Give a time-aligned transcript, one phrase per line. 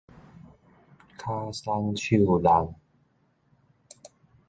[1.15, 2.73] 跤鬆手弄